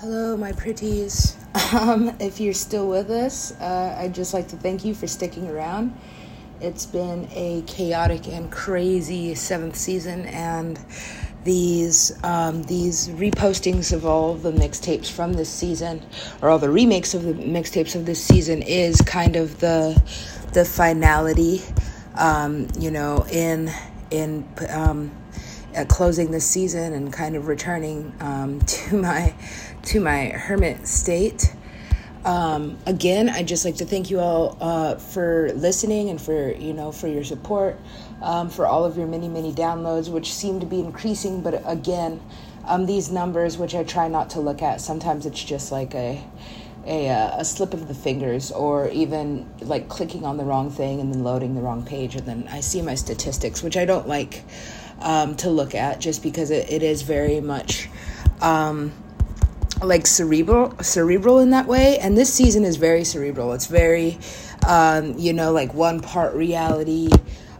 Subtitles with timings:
[0.00, 1.36] Hello, my pretties.
[1.72, 5.48] Um, if you're still with us, uh, I'd just like to thank you for sticking
[5.48, 5.92] around.
[6.60, 10.78] It's been a chaotic and crazy seventh season, and
[11.42, 16.00] these um, these repostings of all the mixtapes from this season,
[16.42, 20.00] or all the remakes of the mixtapes of this season, is kind of the
[20.52, 21.60] the finality.
[22.14, 23.68] Um, you know, in
[24.12, 25.10] in um,
[25.86, 29.34] closing this season and kind of returning um, to my
[29.84, 31.54] to my hermit state.
[32.24, 36.72] Um, again, I'd just like to thank you all uh, for listening and for you
[36.72, 37.78] know for your support,
[38.20, 41.42] um, for all of your many many downloads, which seem to be increasing.
[41.42, 42.20] But again,
[42.64, 46.22] um, these numbers, which I try not to look at, sometimes it's just like a
[46.86, 51.00] a, uh, a slip of the fingers or even like clicking on the wrong thing
[51.00, 54.08] and then loading the wrong page and then i see my statistics which i don't
[54.08, 54.42] like
[55.00, 57.88] um, to look at just because it, it is very much
[58.40, 58.92] um,
[59.82, 61.98] like cerebral cerebral in that way.
[61.98, 63.52] And this season is very cerebral.
[63.52, 64.18] It's very
[64.66, 67.10] um, you know like one part reality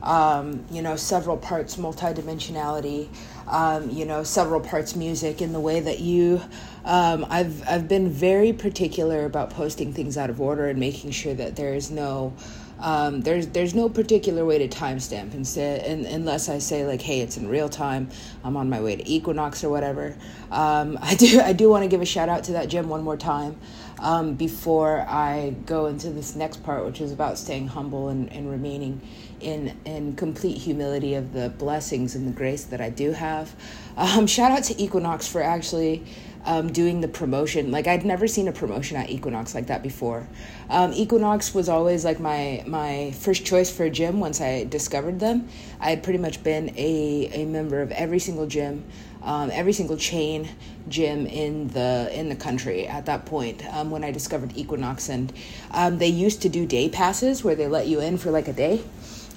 [0.02, 3.08] um, you know several parts multidimensionality
[3.46, 6.40] um, you know several parts music in the way that you
[6.84, 11.34] um, I've I've been very particular about posting things out of order and making sure
[11.34, 12.32] that there is no
[12.80, 17.20] um, there's there's no particular way to timestamp instead, and, unless I say like, hey,
[17.20, 18.10] it's in real time.
[18.44, 20.16] I'm on my way to Equinox or whatever.
[20.50, 23.02] Um, I do I do want to give a shout out to that gym one
[23.02, 23.58] more time
[24.00, 28.50] um, before I go into this next part, which is about staying humble and, and
[28.50, 29.00] remaining
[29.40, 33.54] in in complete humility of the blessings and the grace that I do have.
[33.96, 36.04] Um, shout out to Equinox for actually
[36.44, 37.70] um, doing the promotion.
[37.70, 40.26] Like I'd never seen a promotion at Equinox like that before.
[40.70, 45.20] Um, Equinox was always like my my first choice for a gym once I discovered
[45.20, 45.48] them.
[45.80, 48.84] I had pretty much been a, a member of every single gym,
[49.22, 50.48] um, every single chain
[50.88, 55.32] gym in the in the country at that point um, when I discovered Equinox, and
[55.72, 58.52] um, they used to do day passes where they let you in for like a
[58.52, 58.82] day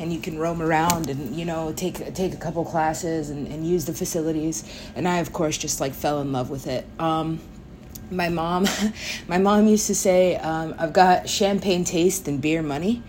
[0.02, 3.66] and you can roam around and you know take take a couple classes and, and
[3.66, 4.64] use the facilities.
[4.96, 6.86] And i of course just like fell in love with it.
[7.00, 7.40] Um,
[8.10, 8.66] my mom
[9.28, 13.02] my mom used to say um, i've got champagne taste and beer money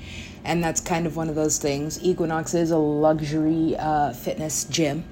[0.45, 2.03] and that's kind of one of those things.
[2.03, 5.05] Equinox is a luxury uh, fitness gym,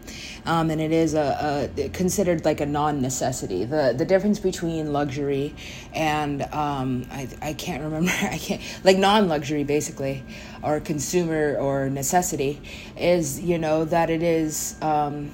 [0.44, 3.64] um, and it is a, a, considered like a non-necessity.
[3.64, 5.54] the The difference between luxury
[5.94, 10.24] and um, I I can't remember I can't like non-luxury basically,
[10.62, 12.60] or consumer or necessity
[12.96, 14.76] is you know that it is.
[14.82, 15.30] Um,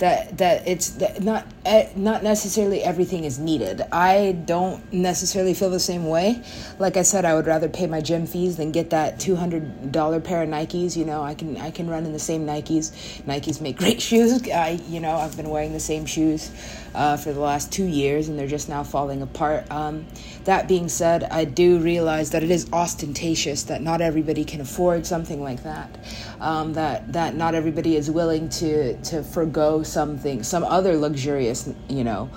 [0.00, 3.82] that that it's that not eh, not necessarily everything is needed.
[3.92, 6.42] I don't necessarily feel the same way.
[6.78, 9.92] Like I said, I would rather pay my gym fees than get that two hundred
[9.92, 10.96] dollar pair of Nikes.
[10.96, 12.90] You know, I can I can run in the same Nikes.
[13.22, 14.42] Nikes make great shoes.
[14.50, 16.50] I you know I've been wearing the same shoes
[16.94, 19.70] uh, for the last two years, and they're just now falling apart.
[19.70, 20.06] Um,
[20.44, 25.06] that being said, I do realize that it is ostentatious that not everybody can afford
[25.06, 25.98] something like that.
[26.40, 32.04] Um, that that not everybody is willing to to forego something, some other luxurious, you
[32.04, 32.30] know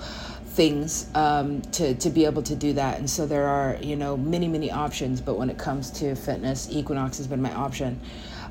[0.54, 2.98] things um, to, to be able to do that.
[2.98, 5.20] And so there are, you know, many, many options.
[5.20, 8.00] But when it comes to fitness, Equinox has been my option.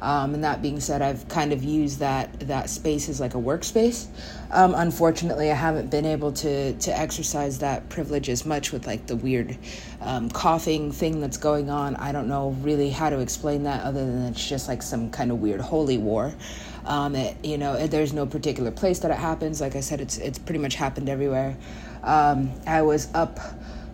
[0.03, 3.37] Um, and that being said, I've kind of used that that space as like a
[3.37, 4.07] workspace.
[4.51, 9.07] Um, unfortunately, I haven't been able to to exercise that privilege as much with like
[9.07, 9.57] the weird
[10.01, 11.95] um, coughing thing that's going on.
[11.95, 15.31] I don't know really how to explain that other than it's just like some kind
[15.31, 16.33] of weird holy war.
[16.85, 19.61] Um, it, you know, there's no particular place that it happens.
[19.61, 21.55] Like I said, it's it's pretty much happened everywhere.
[22.03, 23.39] Um, I was up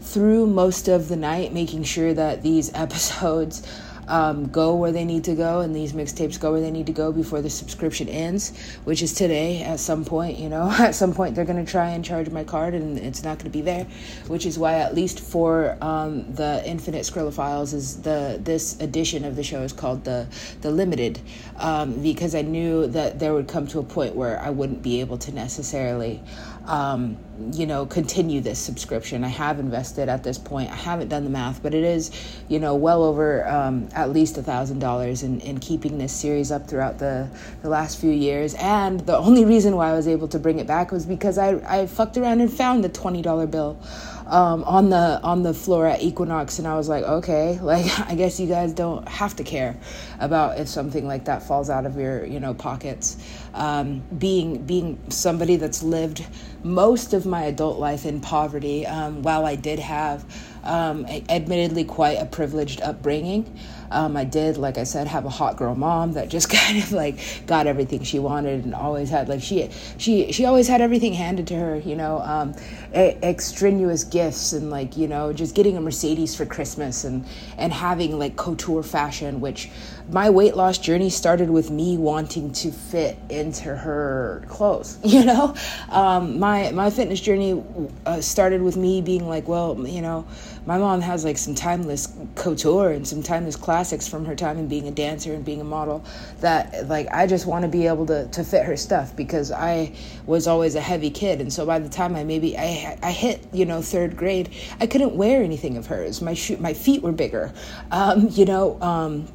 [0.01, 3.61] through most of the night making sure that these episodes
[4.09, 6.91] um, go where they need to go and these mixtapes go where they need to
[6.91, 10.37] go before the subscription ends, which is today at some point.
[10.37, 13.23] You know, at some point they're going to try and charge my card and it's
[13.23, 13.85] not going to be there,
[14.27, 19.35] which is why at least for um, the Infinite Files is the this edition of
[19.35, 20.27] the show is called the
[20.61, 21.19] the limited
[21.57, 24.99] um, because I knew that there would come to a point where I wouldn't be
[25.01, 26.21] able to necessarily
[26.65, 27.17] um,
[27.53, 29.23] you know, continue this subscription.
[29.23, 30.69] I have invested at this point.
[30.69, 32.11] I haven't done the math, but it is,
[32.47, 36.51] you know, well over um, at least a thousand dollars in in keeping this series
[36.51, 37.29] up throughout the
[37.61, 38.55] the last few years.
[38.55, 41.81] And the only reason why I was able to bring it back was because I
[41.81, 43.79] I fucked around and found the twenty dollar bill.
[44.27, 48.13] Um, on the on the floor at Equinox, and I was like, okay, like I
[48.13, 49.75] guess you guys don't have to care
[50.19, 53.17] about if something like that falls out of your you know pockets.
[53.55, 56.23] Um, being being somebody that's lived
[56.63, 58.85] most of my adult life in poverty.
[58.85, 60.25] Um, while I did have,
[60.63, 63.57] um, admittedly, quite a privileged upbringing.
[63.91, 66.91] Um, I did, like I said, have a hot girl mom that just kind of
[66.91, 71.13] like got everything she wanted and always had like she she she always had everything
[71.13, 71.77] handed to her.
[71.77, 72.55] You know, um,
[72.93, 77.25] extraneous gifts and like you know just getting a Mercedes for Christmas and
[77.57, 79.69] and having like couture fashion, which
[80.11, 84.97] my weight loss journey started with me wanting to fit into her clothes.
[85.19, 85.55] You know,
[85.89, 87.61] um, my my fitness journey
[88.05, 90.25] uh, started with me being like, well, you know,
[90.65, 94.69] my mom has like some timeless couture and some timeless classics from her time and
[94.69, 96.05] being a dancer and being a model
[96.41, 99.93] that like I just want to be able to to fit her stuff because I
[100.25, 101.41] was always a heavy kid.
[101.41, 104.87] And so by the time I maybe I I hit you know third grade I
[104.87, 106.21] couldn't wear anything of hers.
[106.21, 107.51] My shoe my feet were bigger.
[107.91, 109.27] Um, you know um,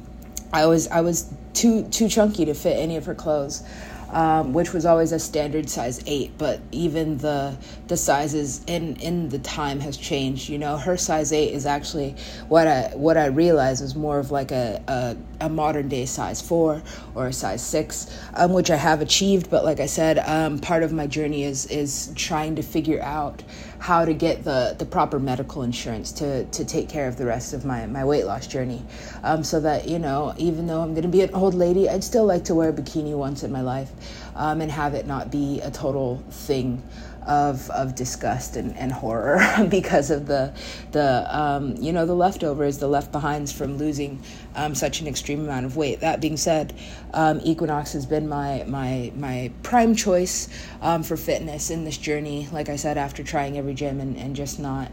[0.55, 3.63] I was I was too too chunky to fit any of her clothes
[4.15, 6.31] um, which was always a standard size eight.
[6.37, 7.57] But even the
[7.87, 10.49] the sizes in in the time has changed.
[10.49, 12.15] You know, her size eight is actually
[12.47, 16.41] what I what I realize is more of like a a, a modern day size
[16.41, 16.81] four
[17.13, 19.49] or a size six, um, which I have achieved.
[19.49, 23.43] But like I said, um, part of my journey is is trying to figure out
[23.79, 27.53] how to get the, the proper medical insurance to, to take care of the rest
[27.53, 28.81] of my, my weight loss journey.
[29.21, 32.03] Um, so that, you know, even though I'm going to be an old lady, I'd
[32.03, 33.91] still like to wear a bikini once in my life
[34.35, 36.81] um, and have it not be a total thing
[37.25, 39.39] of of disgust and, and horror
[39.69, 40.53] because of the
[40.91, 44.21] the um, you know the leftovers, the left behinds from losing
[44.55, 45.99] um, such an extreme amount of weight.
[46.01, 46.73] That being said,
[47.13, 50.49] um, Equinox has been my my my prime choice
[50.81, 52.47] um, for fitness in this journey.
[52.51, 54.91] Like I said, after trying every gym and, and just not.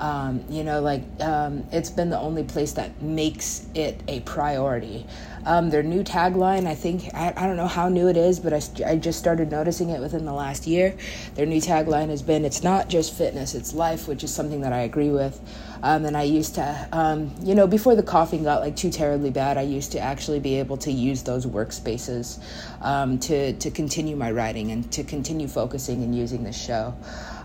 [0.00, 5.04] Um, you know, like um, it's been the only place that makes it a priority.
[5.44, 8.54] Um, their new tagline, I think, I, I, don't know how new it is, but
[8.54, 10.96] I, I just started noticing it within the last year.
[11.34, 14.72] Their new tagline has been, It's not just fitness, it's life, which is something that
[14.72, 15.38] I agree with.
[15.82, 19.30] Um, and I used to, um, you know, before the coughing got like too terribly
[19.30, 22.42] bad, I used to actually be able to use those workspaces
[22.80, 26.94] um, to, to continue my writing and to continue focusing and using the show.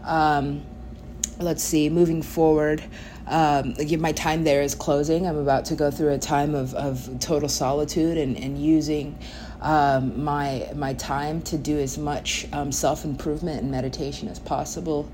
[0.06, 0.66] Um,
[1.40, 2.84] let's see, moving forward
[3.28, 5.26] um, my time there is closing.
[5.28, 9.18] I'm about to go through a time of, of total solitude and, and using
[9.62, 15.10] um, my my time to do as much um, self improvement and meditation as possible.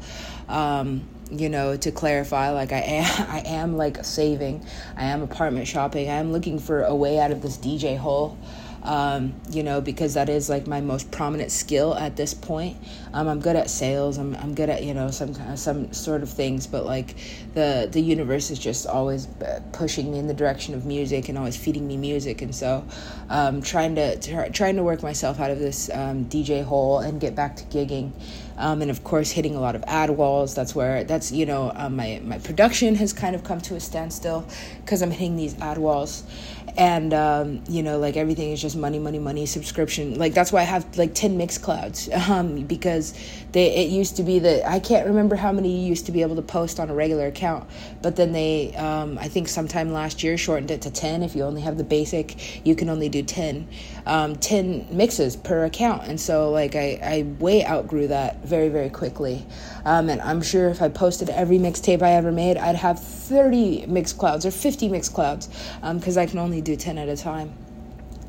[0.49, 4.65] Um, you know, to clarify, like I am, I am like saving.
[4.97, 6.09] I am apartment shopping.
[6.09, 8.37] I am looking for a way out of this DJ hole
[8.83, 12.77] um, you know, because that is like my most prominent skill at this point.
[13.13, 14.17] Um, I'm good at sales.
[14.17, 17.15] I'm, I'm good at you know some some sort of things, but like
[17.53, 19.27] the the universe is just always
[19.73, 22.85] pushing me in the direction of music and always feeding me music, and so
[23.29, 27.21] um, trying to try, trying to work myself out of this um, DJ hole and
[27.21, 28.11] get back to gigging.
[28.57, 30.55] Um, and of course hitting a lot of ad walls.
[30.55, 33.79] That's where that's you know um, my my production has kind of come to a
[33.79, 34.45] standstill
[34.83, 36.23] because I'm hitting these ad walls,
[36.77, 40.17] and um, you know like everything is just money money money subscription.
[40.17, 43.13] Like that's why i have like 10 Mixclouds um, because
[43.51, 46.21] they it used to be that i can't remember how many you used to be
[46.21, 47.69] able to post on a regular account
[48.01, 51.43] but then they um, i think sometime last year shortened it to 10 if you
[51.43, 53.67] only have the basic you can only do 10
[54.05, 56.07] um, 10 mixes per account.
[56.07, 59.45] And so like I, I way outgrew that very very quickly.
[59.85, 63.85] Um, and i'm sure if i posted every mixtape i ever made i'd have 30
[63.87, 65.47] mix clouds or 50 mix clouds
[65.93, 67.53] because um, i can only do 10 at a time.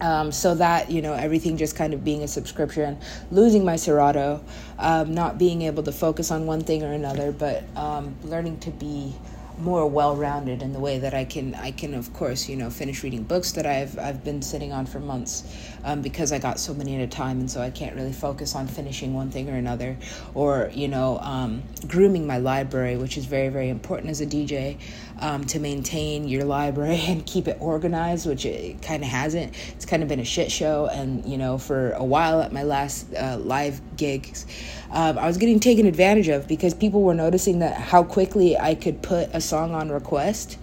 [0.00, 2.98] Um, so that you know everything just kind of being a subscription
[3.30, 4.42] losing my serato
[4.80, 8.70] um, not being able to focus on one thing or another but um, learning to
[8.72, 9.14] be
[9.58, 13.02] more well-rounded in the way that I can I can of course you know finish
[13.02, 15.44] reading books that I've I've been sitting on for months
[15.84, 18.54] um, because I got so many at a time and so I can't really focus
[18.54, 19.96] on finishing one thing or another
[20.34, 24.78] or you know um, grooming my library which is very very important as a DJ
[25.22, 29.86] um, to maintain your library and keep it organized which it kind of hasn't it's
[29.86, 33.06] kind of been a shit show and you know for a while at my last
[33.14, 34.44] uh, live gigs
[34.92, 38.74] um, I was getting taken advantage of because people were noticing that how quickly I
[38.74, 40.58] could put a song on request.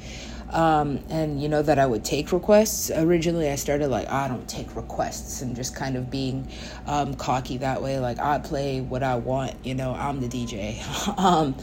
[0.52, 2.90] Um, and you know that I would take requests.
[2.92, 6.48] Originally, I started like oh, I don't take requests and just kind of being
[6.88, 8.00] um, cocky that way.
[8.00, 9.94] Like I play what I want, you know.
[9.94, 10.80] I'm the DJ.
[11.20, 11.56] um,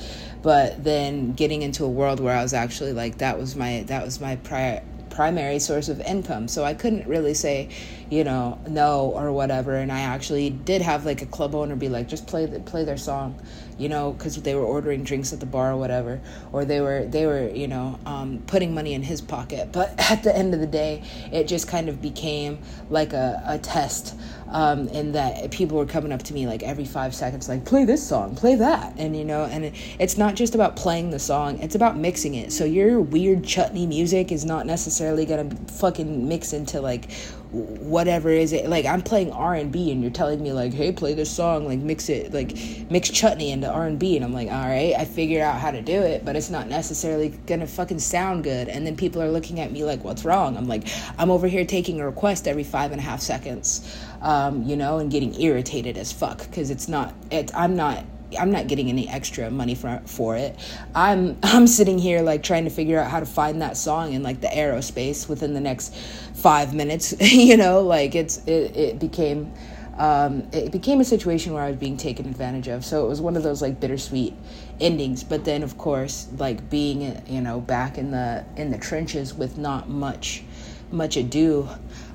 [0.43, 4.05] but then getting into a world where I was actually like that was my that
[4.05, 4.83] was my prior
[5.17, 6.47] primary source of income.
[6.47, 7.71] So I couldn't really say,
[8.11, 9.75] you know, no or whatever.
[9.75, 12.85] And I actually did have like a club owner be like, just play the, play
[12.85, 13.41] their song,
[13.79, 16.21] you know, because they were ordering drinks at the bar or whatever,
[16.53, 19.73] or they were they were you know um, putting money in his pocket.
[19.73, 22.59] But at the end of the day, it just kind of became
[22.91, 24.15] like a, a test
[24.49, 27.85] um, and that people were coming up to me like every five seconds, like play
[27.85, 31.19] this song, play that, and you know, and it, it's not just about playing the
[31.19, 32.53] song; it's about mixing it.
[32.53, 37.11] So your weird chutney music is not necessarily gonna fucking mix into like
[37.53, 41.31] whatever is it like i'm playing r&b and you're telling me like hey play this
[41.31, 42.57] song like mix it like
[42.91, 46.01] mix chutney into r&b and i'm like all right i figured out how to do
[46.03, 48.69] it but it's not necessarily gonna fucking sound good.
[48.69, 50.57] And then people are looking at me like what's wrong?
[50.57, 50.89] I'm like
[51.19, 54.99] i'm over here taking a request every five and a half seconds um, you know
[54.99, 58.05] and getting irritated as fuck because it's not it, i'm not
[58.39, 60.59] I'm not getting any extra money for for it.
[60.95, 64.23] I'm I'm sitting here like trying to figure out how to find that song in
[64.23, 65.95] like the aerospace within the next
[66.35, 67.15] five minutes.
[67.21, 69.53] you know, like it's it, it became
[69.99, 72.85] um, it became a situation where I was being taken advantage of.
[72.85, 74.35] So it was one of those like bittersweet
[74.81, 75.25] endings.
[75.25, 79.57] But then, of course, like being you know back in the in the trenches with
[79.57, 80.43] not much
[80.91, 81.69] much ado,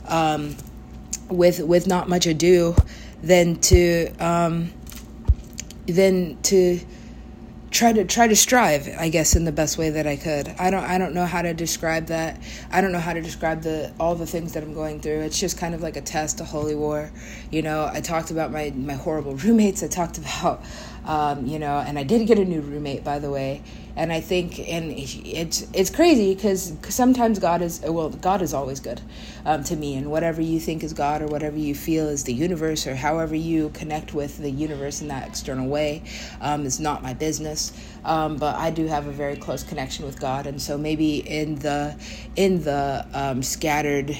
[0.07, 0.55] um,
[1.29, 2.75] with with not much ado,
[3.23, 4.71] then to um,
[5.87, 6.79] then to
[7.71, 10.49] try to try to strive i guess in the best way that i could.
[10.59, 12.41] I don't i don't know how to describe that.
[12.69, 15.21] I don't know how to describe the all the things that i'm going through.
[15.21, 17.11] It's just kind of like a test a holy war.
[17.49, 19.83] You know i talked about my my horrible roommates.
[19.83, 20.63] I talked about
[21.05, 23.61] um, you know and i did get a new roommate by the way.
[23.95, 28.79] And I think and it's it's crazy because sometimes God is well God is always
[28.79, 29.01] good
[29.45, 29.95] um, to me.
[29.95, 33.35] And whatever you think is God or whatever you feel is the universe or however
[33.35, 36.03] you connect with the universe in that external way
[36.39, 37.73] um, is not my business.
[38.05, 40.47] Um, but I do have a very close connection with God.
[40.47, 41.95] And so maybe in the
[42.37, 44.17] in the um, scattered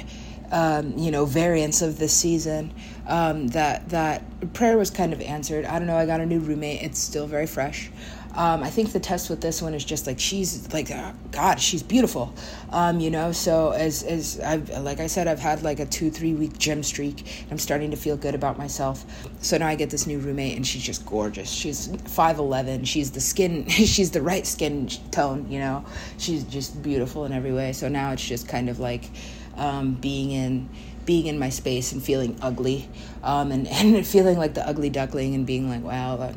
[0.51, 2.73] um, you know variants of this season
[3.08, 6.39] um, that that prayer was kind of answered I don't know I got a new
[6.39, 7.91] roommate it's still very fresh
[8.36, 11.60] um, I think the test with this one is just like she's like oh, God,
[11.60, 12.34] she's beautiful,
[12.70, 13.34] um, you know.
[13.34, 16.81] So as as I've like I said, I've had like a two three week gym
[16.81, 17.46] streak.
[17.51, 19.03] I'm starting to feel good about myself.
[19.41, 21.50] So now I get this new roommate, and she's just gorgeous.
[21.50, 22.86] She's five eleven.
[22.86, 23.67] She's the skin.
[23.70, 25.84] she's the right skin tone, you know.
[26.17, 27.74] She's just beautiful in every way.
[27.74, 29.10] So now it's just kind of like
[29.58, 30.70] um, being in
[31.05, 32.89] being in my space and feeling ugly
[33.24, 36.34] um, and, and feeling like the ugly duckling and being like wow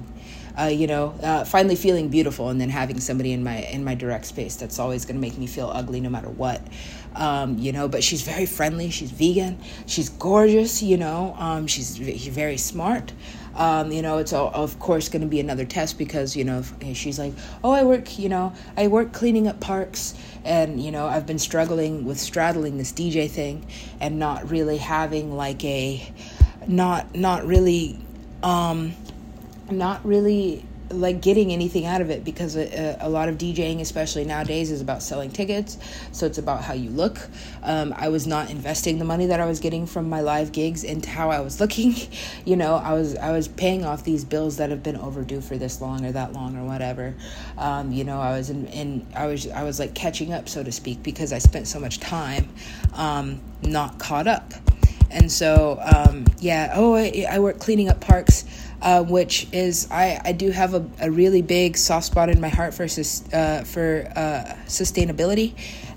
[0.58, 3.94] uh, you know, uh, finally feeling beautiful, and then having somebody in my in my
[3.94, 6.62] direct space that's always going to make me feel ugly no matter what.
[7.14, 8.90] Um, you know, but she's very friendly.
[8.90, 9.58] She's vegan.
[9.86, 10.82] She's gorgeous.
[10.82, 13.12] You know, um, she's very smart.
[13.56, 17.18] Um, you know, it's of course going to be another test because you know she's
[17.18, 18.18] like, oh, I work.
[18.18, 22.78] You know, I work cleaning up parks, and you know, I've been struggling with straddling
[22.78, 23.66] this DJ thing,
[24.00, 26.12] and not really having like a,
[26.66, 27.98] not not really.
[28.42, 28.94] Um,
[29.70, 34.24] not really like getting anything out of it because a, a, lot of DJing, especially
[34.24, 35.78] nowadays, is about selling tickets.
[36.12, 37.18] So it's about how you look.
[37.62, 40.84] Um, I was not investing the money that I was getting from my live gigs
[40.84, 41.94] into how I was looking.
[42.44, 45.56] You know, I was I was paying off these bills that have been overdue for
[45.56, 47.14] this long or that long or whatever.
[47.56, 50.62] Um, you know, I was in, in I was I was like catching up, so
[50.62, 52.50] to speak, because I spent so much time
[52.94, 54.52] um, not caught up.
[55.10, 58.44] And so, um, yeah, oh, I, I work cleaning up parks
[58.84, 62.48] uh, which is I, I do have a, a really big soft spot in my
[62.48, 65.54] heart for uh, for uh, sustainability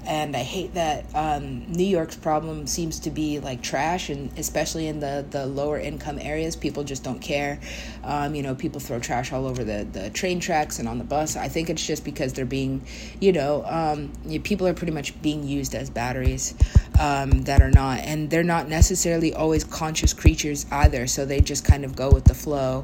[0.08, 4.88] and I hate that um, New York's problem seems to be like trash, and especially
[4.88, 7.60] in the, the lower income areas, people just don't care.
[8.06, 11.04] Um, you know, people throw trash all over the, the train tracks and on the
[11.04, 11.36] bus.
[11.36, 12.86] I think it's just because they're being,
[13.20, 16.56] you know, um, you, people are pretty much being used as batteries
[16.98, 21.08] um, that are not, and they're not necessarily always conscious creatures either.
[21.08, 22.84] So they just kind of go with the flow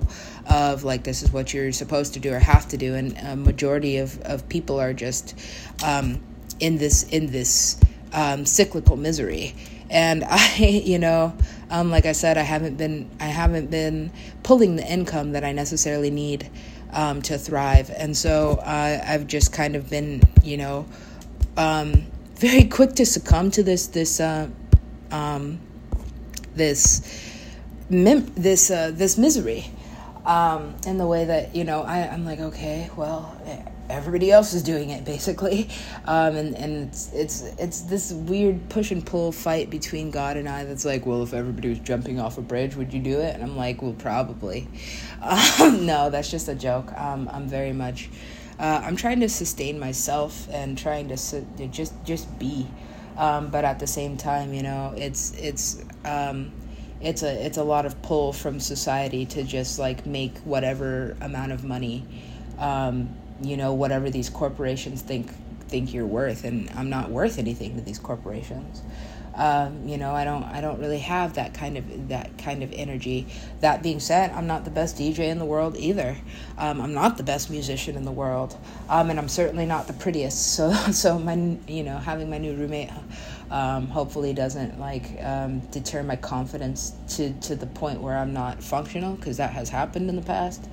[0.49, 3.35] of like this is what you're supposed to do or have to do, and a
[3.35, 5.37] majority of, of people are just
[5.83, 6.21] um,
[6.59, 7.79] in this in this
[8.13, 9.55] um, cyclical misery.
[9.89, 11.35] And I, you know,
[11.69, 14.11] um, like I said, I haven't been I haven't been
[14.43, 16.49] pulling the income that I necessarily need
[16.91, 20.85] um, to thrive, and so uh, I've just kind of been, you know,
[21.57, 22.05] um,
[22.43, 24.49] very quick to succumb to this this uh,
[25.11, 25.61] um,
[26.55, 27.01] this
[27.89, 29.65] mem- this uh, this misery.
[30.25, 33.35] Um, in the way that you know I, I'm like okay well
[33.89, 35.69] everybody else is doing it basically.
[36.05, 40.49] Um, and, and it's, it's it's this weird push and pull fight between god and
[40.49, 43.33] i that's like well if everybody was jumping off a bridge would you do it?
[43.33, 44.67] And i'm like well probably.
[45.21, 46.91] Um, no that's just a joke.
[46.99, 48.09] Um, i'm very much
[48.59, 52.67] uh, i'm trying to sustain myself and trying to su- just just be.
[53.15, 56.51] Um, but at the same time you know it's it's um,
[56.99, 61.51] it's a it's a lot of pull from society to just like make whatever amount
[61.51, 62.05] of money
[62.57, 65.31] um, you know whatever these corporations think
[65.67, 66.43] think you're worth.
[66.43, 68.81] And i'm not worth anything to these corporations
[69.35, 72.71] Um, you know, I don't I don't really have that kind of that kind of
[72.73, 73.25] energy.
[73.61, 76.17] That being said, I'm not the best DJ in the world either.
[76.57, 78.57] Um, I'm not the best musician in the world,
[78.89, 80.53] um, and I'm certainly not the prettiest.
[80.63, 82.89] So so my you know having my new roommate.
[83.51, 88.63] Um, hopefully doesn't like um, deter my confidence to, to the point where I'm not
[88.63, 90.67] functional because that has happened in the past.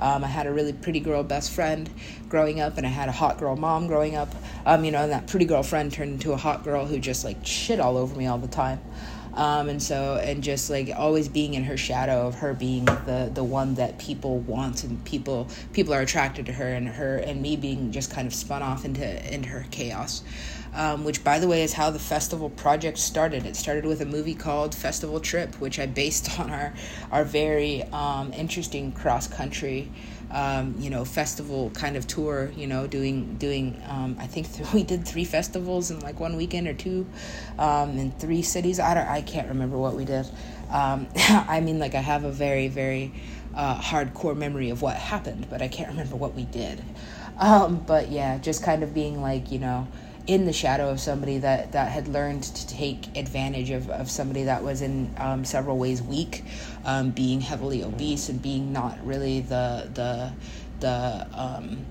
[0.00, 1.88] Um, I had a really pretty girl best friend
[2.28, 4.28] growing up, and I had a hot girl mom growing up.
[4.66, 7.24] Um, you know, and that pretty girl friend turned into a hot girl who just
[7.24, 8.80] like shit all over me all the time.
[9.36, 13.30] Um, and so and just like always being in her shadow of her being the
[13.32, 17.42] the one that people want and people people are attracted to her and her and
[17.42, 20.22] me being just kind of spun off into into her chaos
[20.76, 23.46] um, which, by the way, is how the festival project started.
[23.46, 26.74] It started with a movie called Festival Trip, which I based on our
[27.10, 29.90] our very um, interesting cross country.
[30.30, 32.52] Um, you know, festival kind of tour.
[32.54, 33.82] You know, doing doing.
[33.88, 37.06] Um, I think th- we did three festivals in like one weekend or two,
[37.58, 38.78] um, in three cities.
[38.78, 39.08] I don't.
[39.08, 40.28] I can't remember what we did.
[40.70, 43.14] Um, I mean, like I have a very very
[43.54, 46.82] uh, hardcore memory of what happened, but I can't remember what we did.
[47.38, 49.88] But yeah, just kind of being like you know
[50.26, 54.44] in the shadow of somebody that, that had learned to take advantage of, of somebody
[54.44, 56.44] that was in um, several ways weak,
[56.84, 60.32] um, being heavily obese and being not really the the
[60.80, 61.84] the um,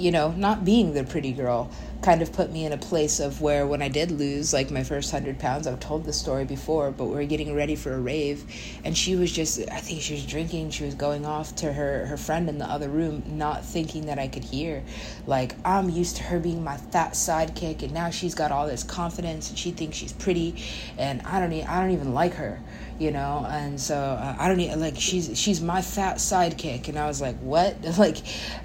[0.00, 1.70] you know not being the pretty girl
[2.02, 4.82] kind of put me in a place of where when I did lose like my
[4.82, 8.00] first hundred pounds, I've told the story before, but we are getting ready for a
[8.00, 8.44] rave,
[8.84, 12.06] and she was just I think she was drinking, she was going off to her
[12.06, 14.82] her friend in the other room, not thinking that I could hear.
[15.26, 18.82] Like I'm used to her being my fat sidekick, and now she's got all this
[18.82, 20.62] confidence, and she thinks she's pretty,
[20.96, 22.60] and I don't I don't even like her
[23.00, 23.46] you know?
[23.48, 26.88] And so uh, i don't need like she's she's my fat sidekick.
[26.88, 27.76] And i was like what?
[28.00, 28.18] Like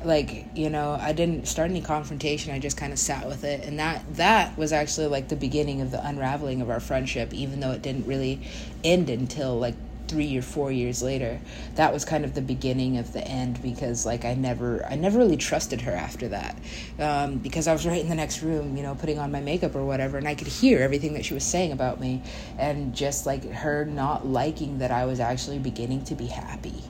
[0.05, 2.53] like you know i didn't start any confrontation.
[2.53, 3.65] I just kind of sat with it.
[3.65, 7.59] And that that was actually like the beginning of the unraveling of our friendship even
[7.59, 8.41] though it didn't really
[8.83, 9.75] end until like
[10.07, 11.39] three or four years later
[11.75, 15.17] that was kind of the beginning of the end because like i never i never
[15.17, 16.57] really trusted her after that.
[16.99, 19.75] Um, because i was right in the next room you know putting on my makeup
[19.75, 22.21] or whatever and i could hear everything that she was saying about me
[22.57, 26.83] and just like her not liking that i was actually beginning to be happy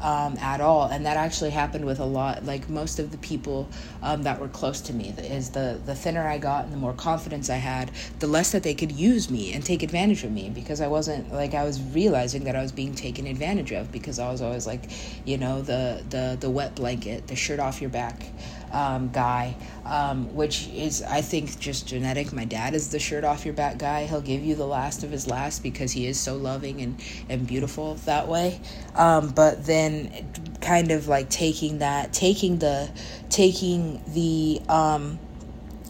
[0.00, 0.84] um, at all.
[0.86, 3.68] And that actually happened with a lot, like most of the people
[4.02, 5.14] um, that were close to me.
[5.18, 8.62] Is the the thinner I got and the more confidence I had, the less that
[8.62, 11.80] they could use me and take advantage of me because I wasn't like I was
[11.82, 14.90] realizing that I was being taken advantage of because I was always like,
[15.24, 18.22] you know, the the the wet blanket, the shirt off your back
[18.72, 22.32] um, guy, um, which is, I think, just genetic.
[22.32, 24.06] My dad is the shirt off your back guy.
[24.06, 27.46] He'll give you the last of his last because he is so loving and, and
[27.46, 28.60] beautiful that way.
[28.94, 32.90] Um, but then kind of like taking that, taking the,
[33.30, 35.18] taking the, um,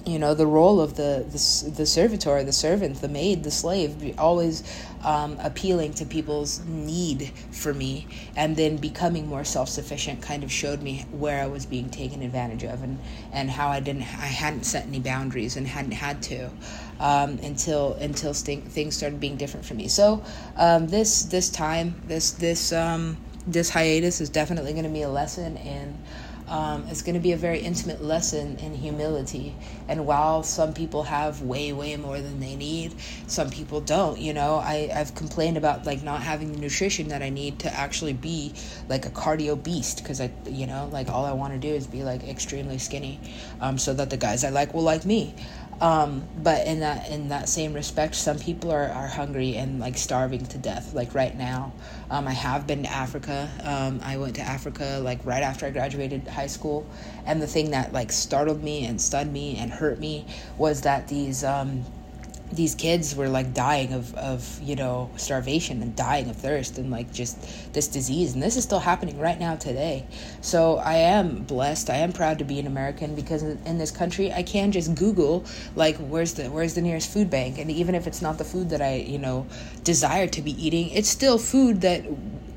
[0.09, 4.15] you know the role of the the, the servitor the servant the maid the slave
[4.19, 4.63] always
[5.05, 8.07] um, appealing to people's need for me.
[8.37, 12.65] And then becoming more self-sufficient kind of showed me where i was being taken advantage
[12.65, 12.99] of and
[13.33, 16.51] and how i didn't i hadn't set any boundaries and hadn't had to
[17.01, 19.89] um, until until st- things started being different for me.
[19.89, 20.23] So
[20.57, 25.09] um, this this time this this um, this hiatus is definitely going to be a
[25.09, 25.97] lesson in
[26.49, 29.55] um, it's going to be a very intimate lesson in humility.
[29.87, 32.95] And while some people have way, way more than they need,
[33.27, 34.19] some people don't.
[34.19, 37.73] You know, I, I've complained about like not having the nutrition that I need to
[37.73, 38.55] actually be
[38.89, 41.87] like a cardio beast because I, you know, like all I want to do is
[41.87, 43.21] be like extremely skinny
[43.61, 45.35] um, so that the guys I like will like me.
[45.81, 49.97] Um, but in that in that same respect, some people are, are hungry and like
[49.97, 50.93] starving to death.
[50.93, 51.73] Like right now,
[52.11, 53.49] um, I have been to Africa.
[53.63, 56.85] Um, I went to Africa like right after I graduated high school,
[57.27, 61.07] and the thing that like startled me and stunned me and hurt me was that
[61.07, 61.85] these um,
[62.53, 66.91] these kids were like dying of, of you know starvation and dying of thirst and
[66.91, 70.07] like just this disease and this is still happening right now today.
[70.41, 71.91] So i am blessed.
[71.91, 75.45] I am proud to be an american because in this country i can just google
[75.77, 77.59] like where's the where's the nearest food bank?
[77.59, 79.47] And even if it's not the food that i you know
[79.85, 82.05] desire to be eating it's still food that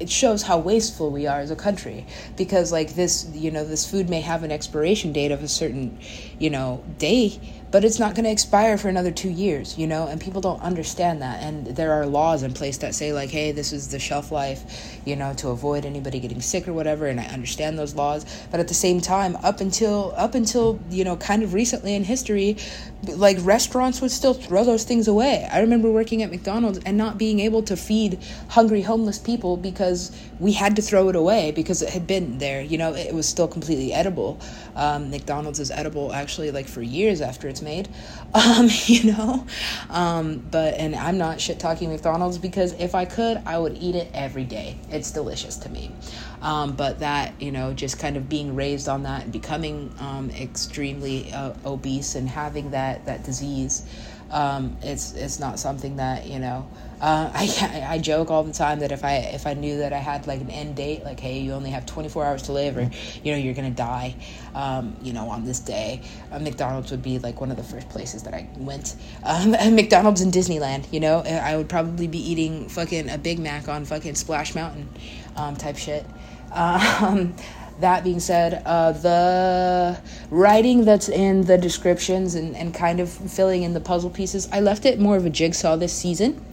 [0.01, 3.89] it shows how wasteful we are as a country because like this you know this
[3.89, 5.99] food may have an expiration date of a certain
[6.39, 7.39] you know day
[7.71, 10.61] but it's not going to expire for another two years, you know, and people don't
[10.61, 11.41] understand that.
[11.41, 14.99] And there are laws in place that say, like, hey, this is the shelf life,
[15.05, 17.07] you know, to avoid anybody getting sick or whatever.
[17.07, 21.03] And I understand those laws, but at the same time, up until up until you
[21.03, 22.57] know, kind of recently in history,
[23.03, 25.47] like restaurants would still throw those things away.
[25.51, 30.15] I remember working at McDonald's and not being able to feed hungry homeless people because
[30.39, 32.61] we had to throw it away because it had been there.
[32.61, 34.39] You know, it was still completely edible.
[34.75, 37.89] Um, McDonald's is edible actually like for years after it's made.
[38.33, 39.45] Um, you know,
[39.89, 43.93] um, but and I'm not shit talking McDonald's because if I could, I would eat
[43.93, 44.77] it every day.
[44.89, 45.91] It's delicious to me.
[46.41, 50.31] Um, but that you know, just kind of being raised on that and becoming um,
[50.31, 53.85] extremely uh, obese and having that that disease
[54.31, 56.67] um, it's it's not something that you know.
[57.01, 59.97] Uh, I I joke all the time that if I if I knew that I
[59.97, 62.89] had like an end date, like hey, you only have 24 hours to live, or
[63.23, 64.15] you know you're gonna die,
[64.55, 66.01] um, you know on this day,
[66.31, 68.95] uh, McDonald's would be like one of the first places that I went.
[69.23, 73.67] Um, McDonald's in Disneyland, you know, I would probably be eating fucking a Big Mac
[73.67, 74.87] on fucking Splash Mountain,
[75.35, 76.05] um, type shit.
[76.51, 77.35] Um,
[77.79, 83.63] that being said, uh, the writing that's in the descriptions and, and kind of filling
[83.63, 86.45] in the puzzle pieces, I left it more of a jigsaw this season.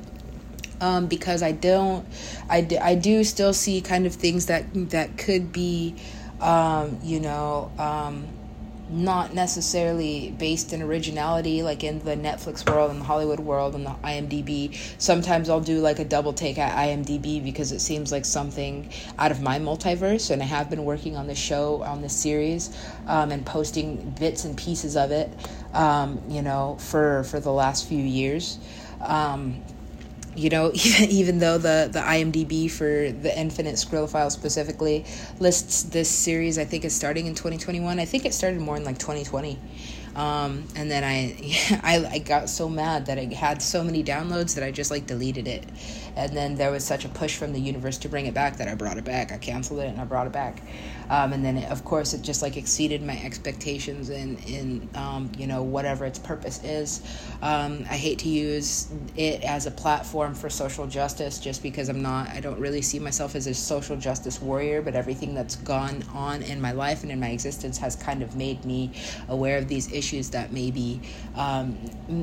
[0.81, 2.07] Um, because I don't,
[2.49, 5.97] I, d- I do still see kind of things that that could be,
[6.41, 8.29] um, you know, um,
[8.91, 13.85] not necessarily based in originality like in the Netflix world and the Hollywood world and
[13.85, 14.75] the IMDb.
[14.99, 19.31] Sometimes I'll do like a double take at IMDb because it seems like something out
[19.31, 23.31] of my multiverse and I have been working on the show on this series um,
[23.31, 25.31] and posting bits and pieces of it
[25.75, 28.59] um, you know for for the last few years.
[29.01, 29.63] Um,
[30.39, 35.05] you know, even, though the, the IMDb for the Infinite Skrill file specifically
[35.41, 37.99] lists this series, I think is starting in 2021.
[37.99, 39.59] I think it started more in like 2020.
[40.17, 44.55] Um, and then I, I, I got so mad that I had so many downloads
[44.55, 45.65] that I just like deleted it.
[46.17, 48.67] And then there was such a push from the universe to bring it back that
[48.67, 49.31] I brought it back.
[49.31, 50.63] I canceled it and I brought it back.
[51.11, 55.31] Um, and then it, of course it just like exceeded my expectations in in um,
[55.39, 57.03] you know whatever its purpose is.
[57.41, 62.03] Um, I hate to use it as a platform for social justice just because I'm
[62.03, 62.29] not.
[62.31, 64.83] I don't really see myself as a social justice warrior.
[64.83, 68.35] But everything that's gone on in my life and in my existence has kind of
[68.37, 68.91] made me
[69.29, 71.01] aware of these issues that maybe
[71.35, 71.79] um,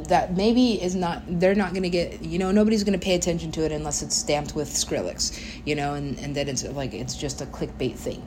[0.08, 1.22] that maybe is not.
[1.28, 2.22] They're not going to get.
[2.22, 5.40] You know, nobody's going to pay attention to it unless it's stamped with Skrillex.
[5.66, 8.24] You know, and and then it's like it's just a clickbait thing.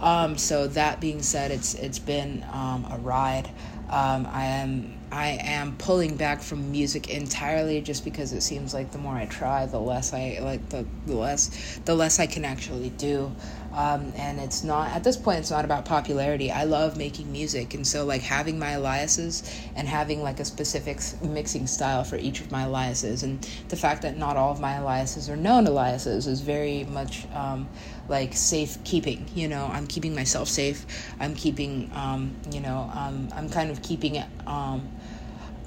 [0.00, 3.48] Um, so that being said, it's it's been um, a ride.
[3.90, 8.92] Um, I am I am pulling back from music entirely just because it seems like
[8.92, 12.44] the more I try, the less I like the, the less the less I can
[12.44, 13.34] actually do.
[13.72, 16.50] Um, and it's not at this point it's not about popularity.
[16.50, 17.74] I love making music.
[17.74, 19.42] And so like having my aliases
[19.76, 24.02] and having like a specific mixing style for each of my aliases and the fact
[24.02, 27.68] that not all of my aliases are known aliases is very much um,
[28.08, 29.68] like safe keeping you know?
[29.72, 30.86] I'm keeping myself safe.
[31.20, 34.88] I'm keeping um, you know um, i'm kind of keeping it um,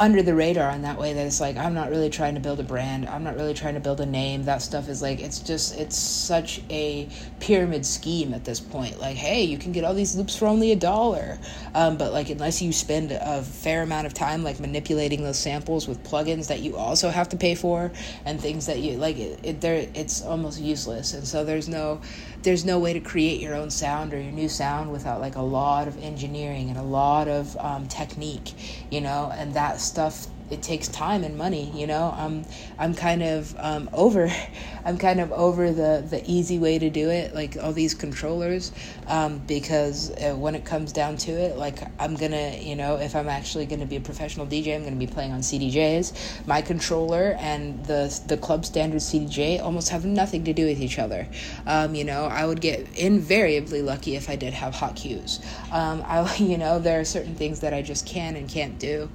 [0.01, 2.59] under the radar in that way that it's like I'm not really trying to build
[2.59, 3.07] a brand.
[3.07, 4.43] I'm not really trying to build a name.
[4.45, 7.07] That stuff is like it's just it's such a
[7.39, 8.99] pyramid scheme at this point.
[8.99, 11.37] Like, hey, you can get all these loops for only a dollar,
[11.75, 15.87] um, but like unless you spend a fair amount of time like manipulating those samples
[15.87, 17.91] with plugins that you also have to pay for
[18.25, 21.13] and things that you like, it, it there it's almost useless.
[21.13, 22.01] And so there's no
[22.43, 25.41] there's no way to create your own sound or your new sound without like a
[25.41, 28.53] lot of engineering and a lot of um, technique,
[28.89, 32.13] you know, and that stuff it takes time and money you know?
[32.15, 32.45] I'm
[32.77, 34.31] i'm kind of um, over
[34.85, 38.71] i'm kind of over the the easy way to do it like all these controllers
[39.07, 43.15] um, because uh, when it comes down to it like i'm gonna you know if
[43.15, 47.35] i'm actually gonna be a professional dj i'm gonna be playing on cdjs my controller
[47.39, 51.27] and the the club standard cdj almost have nothing to do with each other.
[51.65, 55.39] Um, you know i would get invariably lucky if i did have hot cues.
[55.71, 59.09] Um, i you know there are certain things that i just can and can't do.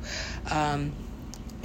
[0.51, 0.93] Um,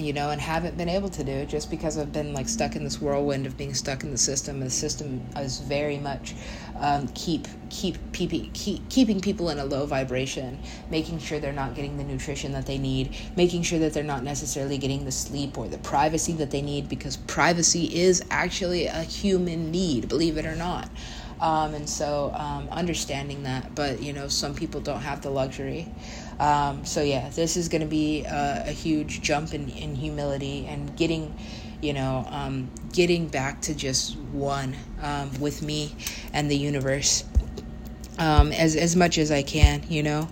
[0.01, 2.83] you know, and haven't been able to do just because I've been like stuck in
[2.83, 4.59] this whirlwind of being stuck in the system.
[4.59, 6.35] The system is very much
[6.77, 10.59] um, keep keep, keep, keep keeping people in a low vibration,
[10.89, 14.23] making sure they're not getting the nutrition that they need, making sure that they're not
[14.23, 19.03] necessarily getting the sleep or the privacy that they need because privacy is actually a
[19.03, 20.89] human need, believe it or not.
[21.39, 25.87] Um, and so um, understanding that, but you know, some people don't have the luxury.
[26.41, 30.65] Um, so yeah, this is going to be a, a, huge jump in, in humility
[30.67, 31.37] and getting,
[31.83, 35.95] you know, um, getting back to just one um, with me
[36.33, 37.25] and the universe
[38.17, 40.27] um, as as much as I can, you know.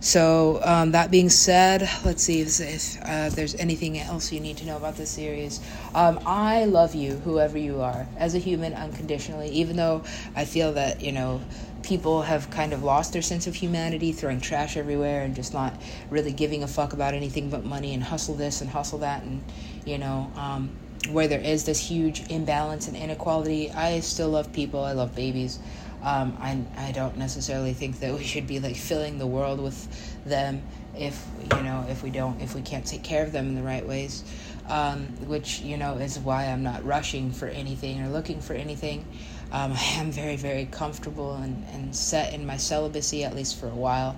[0.00, 4.58] So um, that being said, let's see if, if uh, there's anything else you need
[4.58, 5.60] to know about this series.
[5.94, 9.48] Um, I love you, whoever you are, as a human, unconditionally.
[9.48, 10.02] Even though
[10.36, 11.40] I feel that you know
[11.84, 15.80] people have kind of lost their sense of humanity, throwing trash everywhere, and just not
[16.10, 19.42] really giving a fuck about anything but money and hustle this and hustle that, and
[19.84, 20.30] you know.
[20.36, 20.70] Um,
[21.10, 24.82] where there is this huge imbalance and inequality, I still love people.
[24.82, 25.58] I love babies.
[26.02, 29.86] Um, I, I don't necessarily think that we should be like filling the world with
[30.24, 30.62] them
[30.96, 33.62] if you know if we don't if we can't take care of them in the
[33.62, 34.22] right ways
[34.68, 39.04] um, which you know is why i'm not rushing for anything or looking for anything
[39.54, 43.68] um, i am very very comfortable and, and set in my celibacy at least for
[43.68, 44.14] a while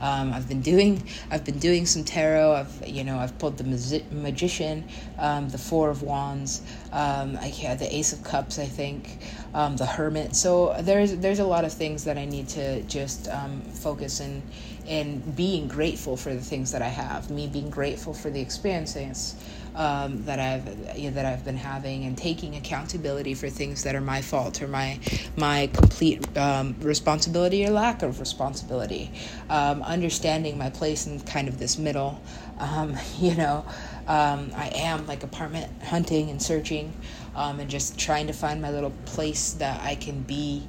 [0.00, 2.52] um, I've been doing I've been doing some tarot.
[2.54, 4.84] I've you know I've pulled the magi- magician,
[5.18, 6.62] um, the four of wands.
[6.92, 8.58] Um, I had the ace of cups.
[8.58, 9.18] I think
[9.54, 10.34] um, the hermit.
[10.34, 14.42] So there's there's a lot of things that I need to just um, focus in
[14.86, 17.30] in being grateful for the things that I have.
[17.30, 19.36] Me being grateful for the experiences
[19.74, 23.94] um, that I've you know, that I've been having, and taking accountability for things that
[23.94, 24.98] are my fault or my
[25.36, 29.12] my complete um, responsibility or lack of responsibility.
[29.48, 32.20] Um, understanding my place in kind of this middle.
[32.58, 33.64] Um, you know,
[34.06, 36.92] um, I am like apartment hunting and searching,
[37.34, 40.66] um, and just trying to find my little place that I can be.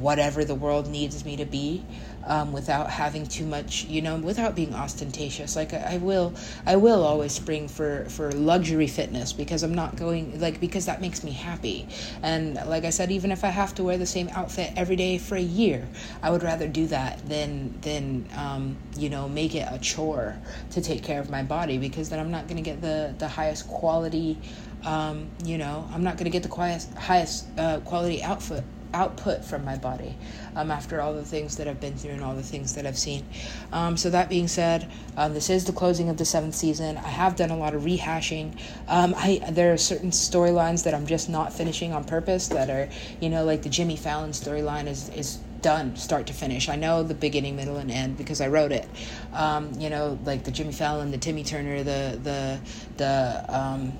[0.00, 1.84] Whatever the world needs me to be,
[2.26, 5.56] um, without having too much, you know, without being ostentatious.
[5.56, 6.34] Like I, I, will,
[6.66, 11.00] I will always spring for for luxury fitness because I'm not going like because that
[11.00, 11.86] makes me happy.
[12.22, 15.18] And like I said, even if I have to wear the same outfit every day
[15.18, 15.86] for a year,
[16.22, 20.36] I would rather do that than than um, you know make it a chore
[20.70, 23.28] to take care of my body because then I'm not going to get the the
[23.28, 24.38] highest quality.
[24.84, 29.44] Um, you know, I'm not going to get the highest highest uh, quality outfit output
[29.44, 30.16] from my body
[30.56, 32.98] um, after all the things that I've been through and all the things that I've
[32.98, 33.26] seen.
[33.72, 36.96] Um, so, that being said, um, this is the closing of the seventh season.
[36.96, 38.58] I have done a lot of rehashing.
[38.88, 42.88] Um, I There are certain storylines that I'm just not finishing on purpose that are,
[43.20, 46.68] you know, like the Jimmy Fallon storyline is, is done start to finish.
[46.68, 48.86] I know the beginning, middle, and end because I wrote it.
[49.32, 52.60] Um, you know, like the Jimmy Fallon, the Timmy Turner, the the
[52.98, 53.92] the um,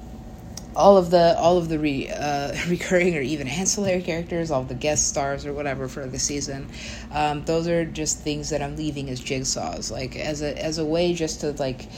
[0.76, 4.74] all of the all of the re, uh, recurring or even ancillary characters, all the
[4.74, 6.68] guest stars or whatever for the season.
[7.10, 10.84] Um, those are just things that I'm leaving as jigsaws, like as a as a
[10.84, 11.88] way just to like.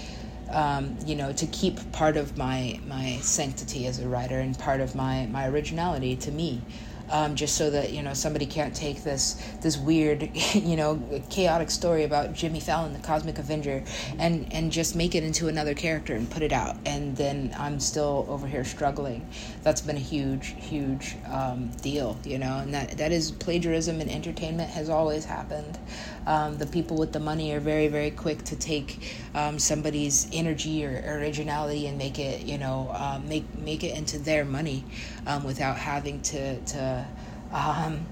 [0.49, 4.81] Um, you know, to keep part of my my sanctity as a writer and part
[4.81, 6.63] of my my originality to me,
[7.11, 11.71] um, just so that you know somebody can't take this this weird, you know, chaotic
[11.71, 13.83] story about Jimmy Fallon, the Cosmic Avenger,
[14.19, 17.81] and and just make it into another character and put it out, and then I'm
[17.81, 19.27] still over here struggling.
[19.63, 24.09] That's been a huge, huge um, deal, you know, and that that is plagiarism in
[24.09, 25.79] entertainment has always happened.
[26.27, 30.85] Um, the people with the money are very, very quick to take um, somebody's energy
[30.85, 34.85] or originality and make it, you know, uh, make make it into their money
[35.27, 37.07] um, without having to to
[37.53, 38.07] um,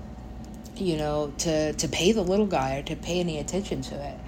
[0.77, 4.18] you know to to pay the little guy or to pay any attention to it.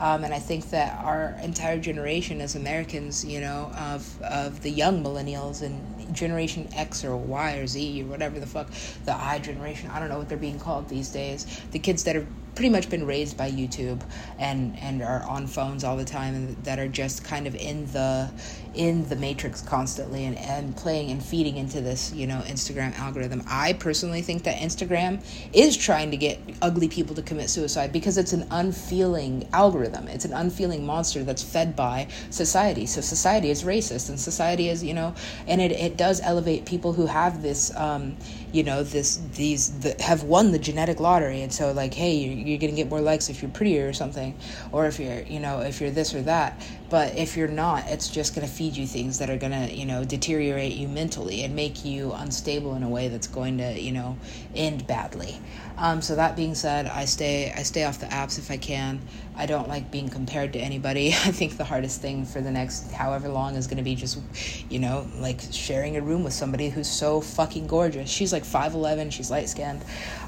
[0.00, 4.70] Um, and I think that our entire generation as Americans, you know, of of the
[4.70, 8.70] young millennials and Generation X or Y or Z or whatever the fuck,
[9.04, 11.62] the I generation, I don't know what they're being called these days.
[11.70, 14.02] The kids that are pretty much been raised by YouTube
[14.38, 17.86] and and are on phones all the time and that are just kind of in
[17.92, 18.30] the
[18.74, 23.42] in the matrix constantly and, and playing and feeding into this you know Instagram algorithm.
[23.48, 28.18] I personally think that Instagram is trying to get ugly people to commit suicide because
[28.18, 30.08] it's an unfeeling algorithm.
[30.08, 32.86] It's an unfeeling monster that's fed by society.
[32.86, 35.14] So society is racist and society is you know
[35.46, 38.16] and it, it does elevate people who have this um,
[38.54, 41.42] you know this these the, have won the genetic lottery.
[41.42, 44.36] And so like hey you're, you're gonna get more likes if you're prettier or something
[44.70, 46.64] or if you're you know if you're this or that.
[46.88, 50.04] But if you're not it's just gonna feed you things that are gonna you know
[50.04, 54.16] deteriorate you mentally and make you unstable in a way that's going to you know
[54.54, 55.40] end badly
[55.78, 59.00] um, so that being said i stay i stay off the apps if i can
[59.36, 61.08] I don't like being compared to anybody.
[61.12, 64.18] I think the hardest thing for the next however long is going to be just,
[64.70, 68.08] you know, like sharing a room with somebody who's so fucking gorgeous.
[68.08, 69.82] She's like 5'11, she's light skinned.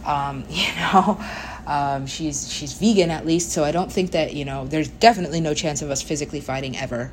[0.05, 1.21] Um, you know,
[1.67, 5.41] um, she's she's vegan at least, so I don't think that, you know, there's definitely
[5.41, 7.11] no chance of us physically fighting ever.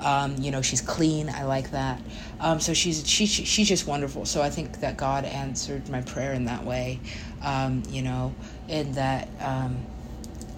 [0.00, 1.28] Um, you know, she's clean.
[1.28, 2.00] I like that.
[2.38, 4.26] Um, so she's she, she's just wonderful.
[4.26, 7.00] So I think that God answered my prayer in that way.
[7.46, 8.34] Um, you know,
[8.68, 9.86] in that um,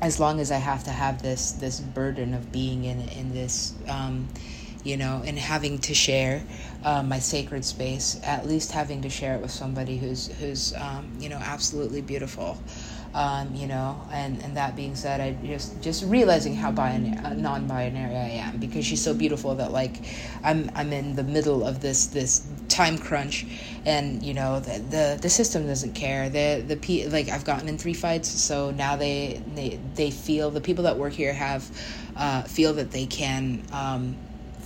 [0.01, 3.75] as long as I have to have this this burden of being in in this
[3.89, 4.29] um,
[4.85, 6.43] you know and having to share
[6.85, 11.13] uh, my sacred space at least having to share it with somebody who's who's um,
[11.19, 12.59] you know absolutely beautiful
[13.15, 17.33] um, you know and and that being said i just just realizing how binary, uh,
[17.35, 20.01] non-binary i am because she's so beautiful that like
[20.45, 23.47] i'm i'm in the middle of this this time crunch
[23.87, 27.79] and you know the the, the system doesn't care the the like i've gotten in
[27.79, 31.69] three fights so now they they they feel the people that work here have
[32.17, 34.17] uh, feel that they can um,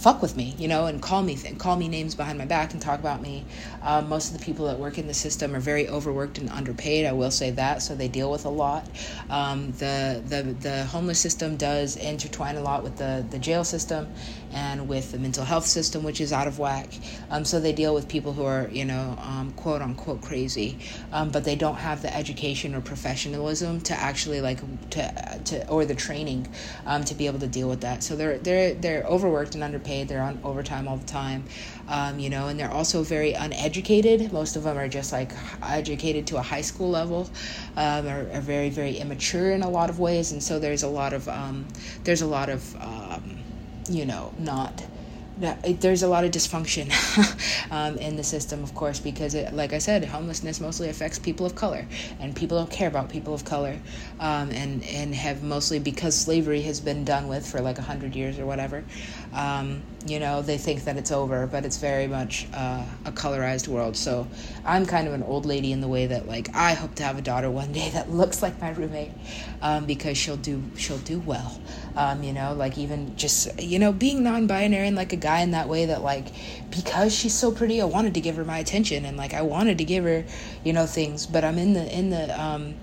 [0.03, 2.73] fuck with me, you know, and call me th- call me names behind my back
[2.73, 3.45] and talk about me.
[3.83, 7.07] Um, most of the people that work in the system are very overworked and underpaid.
[7.07, 8.89] I will say that, so they deal with a lot.
[9.29, 14.09] Um, the the the homeless system does intertwine a lot with the the jail system
[14.53, 16.93] and with the mental health system, which is out of whack.
[17.31, 20.79] Um, so they deal with people who are, you know, um, quote unquote crazy,
[21.11, 25.85] um, but they don't have the education or professionalism to actually like to to or
[25.85, 26.47] the training
[26.87, 28.03] um, to be able to deal with that.
[28.03, 30.09] So they're they're they're overworked and underpaid.
[30.09, 31.45] They're on overtime all the time,
[31.89, 33.72] um, you know, and they're also very uneducated.
[34.33, 35.33] Most of them are just like
[35.63, 37.29] educated to a high school level,
[37.77, 40.89] um, are, are very very immature in a lot of ways, and so there's a
[40.89, 41.29] lot of
[42.05, 42.77] there's a lot of
[43.89, 44.85] you know, not
[45.65, 46.93] there's a lot of dysfunction
[47.71, 51.47] um, in the system, of course, because, it, like I said, homelessness mostly affects people
[51.47, 51.87] of color,
[52.21, 53.81] and people don't care about people of color,
[54.21, 58.15] um, and and have mostly because slavery has been done with for like a hundred
[58.15, 58.85] years or whatever.
[59.33, 63.69] Um, you know, they think that it's over, but it's very much uh, a colorized
[63.69, 63.97] world.
[63.97, 64.27] So
[64.65, 67.19] I'm kind of an old lady in the way that, like, I hope to have
[67.19, 69.13] a daughter one day that looks like my roommate,
[69.61, 71.61] um, because she'll do she'll do well.
[71.97, 75.53] Um, you know, like even just you know being non-binary and like a guy in
[75.53, 76.27] that way that like
[76.71, 79.79] because she's so pretty, I wanted to give her my attention and like I wanted
[79.79, 80.25] to give her
[80.65, 82.75] you know things, but I'm in the in the um,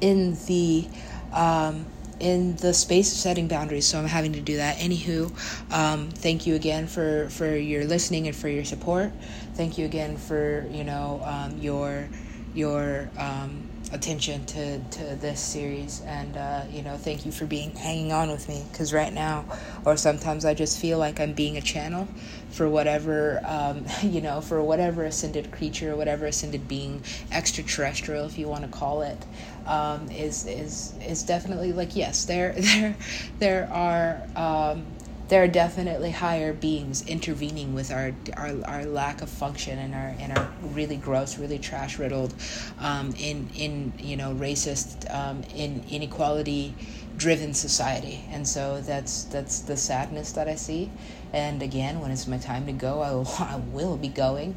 [0.00, 0.86] in the
[1.32, 1.86] um,
[2.20, 4.78] in the space of setting boundaries, so I'm having to do that.
[4.78, 5.30] Anywho,
[5.72, 9.12] um, thank you again for for your listening and for your support.
[9.54, 12.08] Thank you again for you know um, your
[12.54, 16.02] your um, attention to, to this series.
[16.02, 18.64] And uh, you know thank you for being hanging on with me.
[18.70, 19.44] Because right now
[19.86, 22.06] or sometimes i just feel like i'm being a channel
[22.50, 28.48] for whatever um, you know for whatever ascended creature whatever ascended being extraterrestrial if you
[28.48, 29.18] want to call it
[29.66, 32.96] um, is is is definitely like yes there there
[33.38, 34.84] there are um,
[35.28, 40.14] there are definitely higher beings intervening with our, our, our lack of function and our
[40.20, 42.34] and our really gross, really trash riddled,
[42.78, 46.74] um, in in you know racist, um, in inequality
[47.16, 50.90] driven society, and so that's that's the sadness that I see.
[51.32, 54.54] And again, when it's my time to go, I will, I will be going.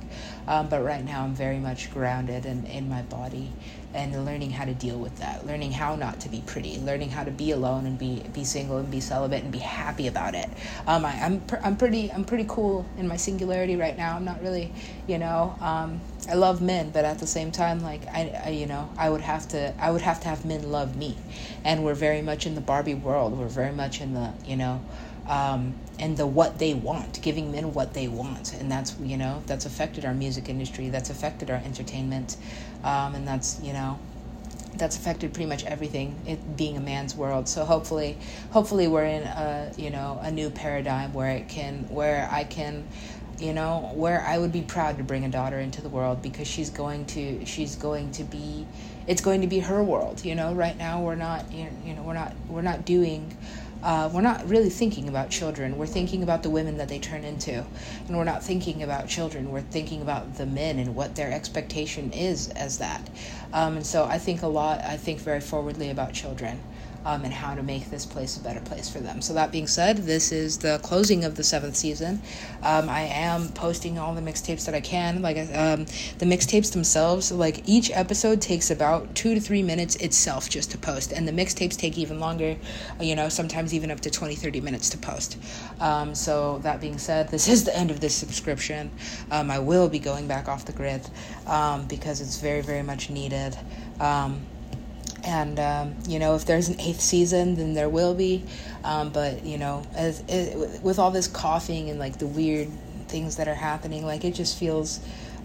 [0.47, 3.51] Um, but right now, I'm very much grounded and in my body
[3.93, 7.23] and learning how to deal with that, learning how not to be pretty, learning how
[7.23, 10.49] to be alone and be be single and be celibate and be happy about it.
[10.88, 14.15] Um, I, am I'm, I'm pretty I'm pretty cool in my singularity right now.
[14.15, 14.71] I'm not really,
[15.08, 18.67] you know, um, I love men, but at the same time, like I, I, you
[18.67, 21.17] know, I would have to I would have to have men love me,
[21.63, 23.37] and we're very much in the Barbie world.
[23.37, 24.81] We're very much in the you know
[25.27, 29.41] um, and the what they want, giving men what they want, and that's you know
[29.47, 32.37] that's affected our music industry, that's affected our entertainment,
[32.83, 33.97] um, and that's you know
[34.75, 37.47] that's affected pretty much everything it being a man's world.
[37.47, 38.17] So hopefully
[38.51, 42.87] hopefully we're in a you know a new paradigm where it can where i can
[43.39, 46.47] you know where i would be proud to bring a daughter into the world because
[46.47, 48.65] she's going to she's going to be
[49.08, 52.13] it's going to be her world you know right now we're not you know we're
[52.13, 53.36] not we're not doing
[53.82, 55.78] uh, we're not really thinking about children.
[55.78, 57.65] We're thinking about the women that they turn into.
[58.08, 59.52] And we're not thinking about children.
[59.52, 63.10] We're thinking about the men and what their expectation is as that.
[63.54, 66.60] Um, and so I think a lot, I think very forwardly about children
[67.09, 69.21] um, and how to make this place a better place for them.
[69.21, 72.21] So, that being said, this is the closing of the seventh season.
[72.61, 75.21] Um, I am posting all the mixtapes that I can.
[75.23, 75.85] Like, um,
[76.19, 80.77] the mixtapes themselves, like, each episode takes about two to three minutes itself just to
[80.77, 81.11] post.
[81.11, 82.55] And the mixtapes take even longer,
[82.99, 85.37] you know, sometimes even up to 20, 30 minutes to post.
[85.79, 88.91] Um, so, that being said, this is the end of this subscription.
[89.31, 91.01] Um, I will be going back off the grid
[91.47, 93.57] um, because it's very, very much needed.
[93.99, 94.45] Um,
[95.23, 98.43] and um, you know if there's an eighth season then there will be
[98.84, 100.23] um, but you know as,
[100.82, 102.69] with all this coughing and like the weird
[103.08, 104.99] things that are happening like it just feels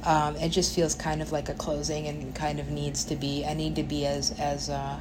[0.04, 3.44] um, it just feels kind of like a closing and kind of needs to be
[3.46, 4.98] i need to be as as uh,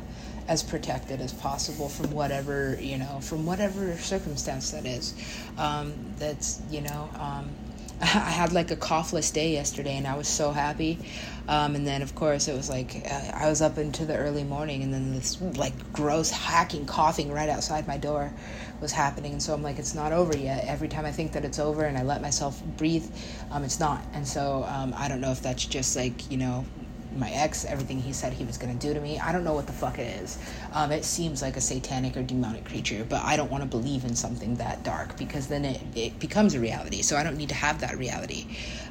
[0.48, 5.14] as protected as possible from whatever you know from whatever circumstance that is
[5.58, 7.50] um, that's you know um,
[8.04, 11.00] I had like a coughless day yesterday, and I was so happy.
[11.48, 14.44] Um, and then, of course, it was like uh, I was up into the early
[14.44, 18.32] morning, and then this like gross hacking coughing right outside my door
[18.80, 19.34] was happening.
[19.34, 20.66] And so I'm like, it's not over yet.
[20.66, 23.06] Every time I think that it's over, and I let myself breathe,
[23.52, 24.06] um, it's not.
[24.14, 26.66] And so um, I don't know if that's just like you know
[27.16, 29.20] my ex, everything he said he was going to do to me.
[29.20, 30.38] I don't know what the fuck it is.
[30.74, 34.04] Um, it seems like a satanic or demonic creature, but I don't want to believe
[34.06, 37.02] in something that dark because then it, it becomes a reality.
[37.02, 38.46] So I don't need to have that reality.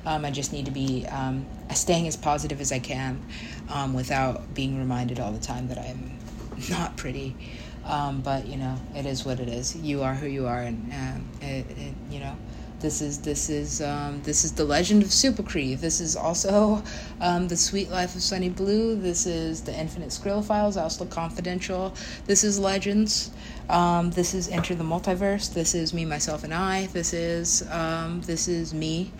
[0.07, 3.23] Um, I just need to be um, staying as positive as I can
[3.69, 6.19] um, without being reminded all the time that I'm
[6.71, 7.37] not pretty.
[7.85, 9.75] Um, but you know, it is what it is.
[9.77, 12.37] You are who you are, and um, it, it, you know,
[12.83, 15.77] this is this is um, this is the legend of Super Cree.
[15.77, 16.83] This is also
[17.21, 18.97] um, the Sweet Life of Sunny Blue.
[18.97, 21.95] This is the Infinite Skrill Files, also Confidential.
[22.27, 23.31] This is Legends.
[23.71, 25.55] Um, this is Enter the Multiverse.
[25.55, 26.87] This is Me, Myself, and I.
[26.87, 29.13] This is um, this is me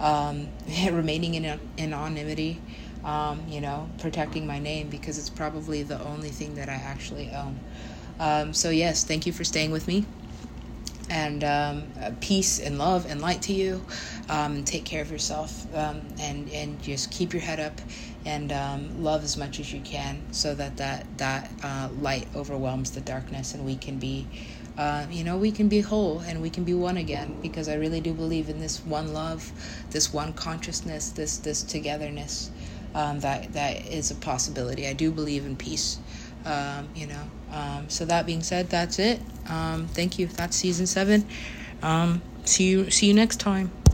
[0.00, 0.48] um,
[0.90, 2.60] remaining in anonymity.
[3.04, 7.30] Um, you know, protecting my name because it's probably the only thing that I actually
[7.30, 8.54] own.
[8.54, 10.04] So yes, thank you for staying with me
[11.10, 11.82] and um,
[12.20, 13.84] peace and love and light to you.
[14.28, 17.80] Um, take care of yourself um, and and just keep your head up
[18.24, 22.92] and um, love as much as you can, so that that that uh, light overwhelms
[22.92, 24.26] the darkness, and we can be.
[24.78, 27.74] Uh, you know, we can be whole and we can be one again because I
[27.74, 29.52] really do believe in this one love,
[29.90, 32.50] this one consciousness, this this togetherness.
[32.94, 34.86] Um, that that is a possibility.
[34.86, 35.98] I do believe in peace.
[36.46, 39.20] Um, you know, um, so that being said, that's it.
[39.48, 40.26] Um, thank you.
[40.26, 41.26] That's season seven.
[41.82, 42.90] Um, see you.
[42.90, 43.70] See you next time.